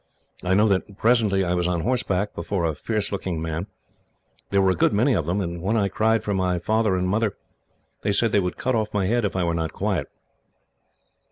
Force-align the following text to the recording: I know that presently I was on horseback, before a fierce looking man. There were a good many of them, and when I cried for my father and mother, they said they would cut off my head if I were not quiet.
I 0.43 0.55
know 0.55 0.67
that 0.67 0.97
presently 0.97 1.45
I 1.45 1.53
was 1.53 1.67
on 1.67 1.81
horseback, 1.81 2.33
before 2.33 2.65
a 2.65 2.73
fierce 2.73 3.11
looking 3.11 3.39
man. 3.39 3.67
There 4.49 4.59
were 4.59 4.71
a 4.71 4.75
good 4.75 4.93
many 4.93 5.13
of 5.13 5.27
them, 5.27 5.41
and 5.41 5.61
when 5.61 5.77
I 5.77 5.89
cried 5.89 6.23
for 6.23 6.33
my 6.33 6.57
father 6.57 6.95
and 6.95 7.07
mother, 7.07 7.37
they 8.01 8.11
said 8.11 8.31
they 8.31 8.39
would 8.39 8.57
cut 8.57 8.73
off 8.73 8.95
my 8.95 9.05
head 9.05 9.25
if 9.25 9.35
I 9.35 9.43
were 9.43 9.53
not 9.53 9.73
quiet. 9.73 10.07